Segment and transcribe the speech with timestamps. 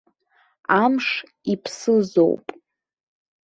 [0.81, 1.07] Амш
[1.53, 2.45] иԥсызоуп.